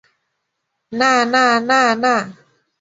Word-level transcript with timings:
না 0.91 1.11
না 1.33 1.45
না 1.69 1.81
না। 2.03 2.15